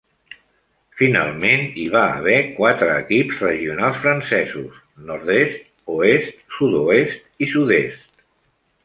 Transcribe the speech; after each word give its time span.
Finalment, 0.99 1.65
hi 1.81 1.83
va 1.95 2.05
haver 2.13 2.37
quatre 2.55 2.95
equips 3.01 3.43
regionals 3.47 3.99
francesos: 4.05 4.79
Nord-est, 5.11 5.69
Oest, 5.97 6.33
Sud-oest 6.57 7.47
i 7.47 7.51
Sud-est. 7.53 8.11